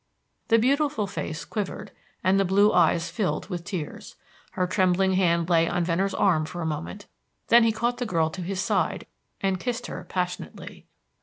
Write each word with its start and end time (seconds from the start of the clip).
The 0.47 0.57
beautiful 0.57 1.05
face 1.05 1.45
quivered, 1.45 1.91
and 2.23 2.39
the 2.39 2.43
blue 2.43 2.73
eyes 2.73 3.11
filled 3.11 3.49
with 3.49 3.63
tears. 3.63 4.15
Her 4.53 4.65
trembling 4.65 5.13
hand 5.13 5.47
lay 5.47 5.69
on 5.69 5.83
Venner's 5.83 6.15
arm 6.15 6.45
for 6.45 6.59
a 6.63 6.65
moment; 6.65 7.05
then 7.49 7.63
he 7.63 7.71
caught 7.71 7.97
the 7.99 8.07
girl 8.07 8.31
to 8.31 8.41
his 8.41 8.59
side 8.59 9.05
and 9.41 9.59
kissed 9.59 9.85
her 9.85 10.03
passionately. 10.03 10.87